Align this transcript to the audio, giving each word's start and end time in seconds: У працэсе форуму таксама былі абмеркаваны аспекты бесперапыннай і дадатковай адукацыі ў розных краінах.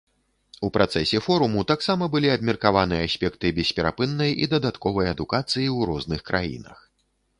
У 0.67 0.69
працэсе 0.75 1.19
форуму 1.25 1.63
таксама 1.71 2.07
былі 2.15 2.31
абмеркаваны 2.37 2.95
аспекты 3.09 3.53
бесперапыннай 3.59 4.31
і 4.47 4.49
дадатковай 4.55 5.13
адукацыі 5.15 5.65
ў 5.77 5.91
розных 5.91 6.25
краінах. 6.33 6.79